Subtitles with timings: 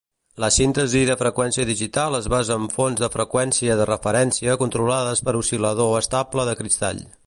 [0.43, 5.39] La síntesi de freqüència digital es basa en fonts de freqüència de referència controlades per
[5.45, 7.09] oscil·lador estable de cristall.